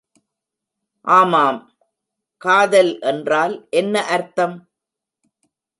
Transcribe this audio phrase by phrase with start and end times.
[1.07, 1.59] ஆமாம்,
[2.41, 4.57] காதல் என்றால் என்ன அர்த்தம்?